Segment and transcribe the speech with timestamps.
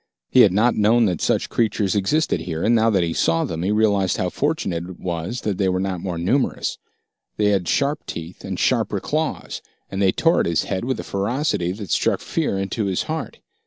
[0.31, 3.61] He had not known that such creatures existed here, and now that he saw them,
[3.61, 6.79] he realized how fortunate it was that they were not more numerous.
[7.37, 9.61] They had sharp teeth and sharper claws,
[9.91, 13.41] and they tore at his head with a ferocity that struck fear into his heart.